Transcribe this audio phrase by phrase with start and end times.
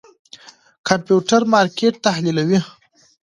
[0.87, 2.59] کمپيوټر مارکېټ تحليلوي.